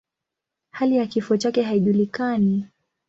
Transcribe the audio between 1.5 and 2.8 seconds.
haijulikani.